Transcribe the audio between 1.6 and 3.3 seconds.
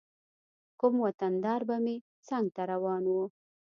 به مې څنګ ته روان و.